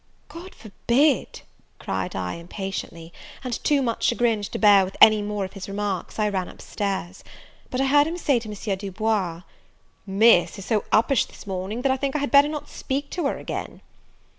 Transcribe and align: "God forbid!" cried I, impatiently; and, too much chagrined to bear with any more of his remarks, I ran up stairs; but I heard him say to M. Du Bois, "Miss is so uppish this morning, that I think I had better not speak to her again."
"God 0.29 0.55
forbid!" 0.55 1.41
cried 1.77 2.15
I, 2.15 2.33
impatiently; 2.33 3.13
and, 3.43 3.63
too 3.63 3.83
much 3.83 4.05
chagrined 4.05 4.45
to 4.45 4.57
bear 4.57 4.83
with 4.83 4.97
any 4.99 5.21
more 5.21 5.45
of 5.45 5.53
his 5.53 5.69
remarks, 5.69 6.17
I 6.17 6.27
ran 6.27 6.49
up 6.49 6.59
stairs; 6.59 7.23
but 7.69 7.79
I 7.79 7.85
heard 7.85 8.07
him 8.07 8.17
say 8.17 8.39
to 8.39 8.49
M. 8.49 8.77
Du 8.79 8.91
Bois, 8.91 9.43
"Miss 10.07 10.57
is 10.57 10.65
so 10.65 10.85
uppish 10.91 11.25
this 11.27 11.45
morning, 11.45 11.83
that 11.83 11.91
I 11.91 11.97
think 11.97 12.15
I 12.15 12.19
had 12.19 12.31
better 12.31 12.47
not 12.49 12.67
speak 12.67 13.11
to 13.11 13.27
her 13.27 13.37
again." 13.37 13.81